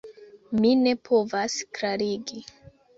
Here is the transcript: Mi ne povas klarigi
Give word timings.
Mi 0.63 0.71
ne 0.87 0.95
povas 1.11 1.61
klarigi 1.79 2.47